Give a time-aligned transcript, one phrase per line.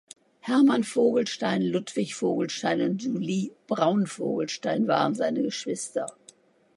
[0.39, 6.07] Hermann Vogelstein, Ludwig Vogelstein und Julie Braun-Vogelstein waren seine Geschwister.